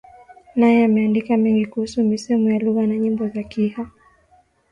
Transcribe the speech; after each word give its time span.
naye 0.55 0.83
ameandika 0.85 1.37
mengi 1.37 1.65
kuhusu 1.65 2.03
misemo 2.03 2.49
ya 2.49 2.59
lugha 2.59 2.87
na 2.87 2.97
nyimbo 2.97 3.27
za 3.27 3.43
Kiha 3.43 3.89